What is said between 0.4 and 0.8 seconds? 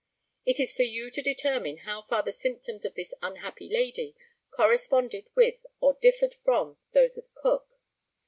It is